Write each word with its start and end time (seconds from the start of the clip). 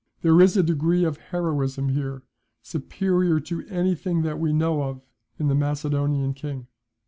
There 0.23 0.41
is 0.41 0.57
a 0.57 0.63
degree 0.63 1.03
of 1.03 1.17
heroism 1.29 1.89
here 1.89 2.23
superior 2.63 3.39
to 3.41 3.63
anything 3.69 4.23
that 4.23 4.39
we 4.39 4.51
know 4.51 4.81
of 4.81 5.01
in 5.37 5.47
the 5.47 5.53
Macedonian 5.53 6.33
king. 6.33 6.65